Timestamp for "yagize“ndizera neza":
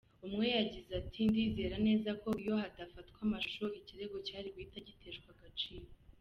0.57-2.09